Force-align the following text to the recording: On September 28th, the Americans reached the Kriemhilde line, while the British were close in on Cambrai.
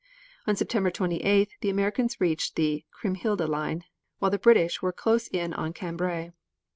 On 0.47 0.55
September 0.55 0.89
28th, 0.89 1.51
the 1.59 1.69
Americans 1.69 2.19
reached 2.19 2.55
the 2.55 2.83
Kriemhilde 2.91 3.47
line, 3.47 3.83
while 4.17 4.31
the 4.31 4.39
British 4.39 4.81
were 4.81 4.91
close 4.91 5.27
in 5.27 5.53
on 5.53 5.73
Cambrai. 5.73 6.31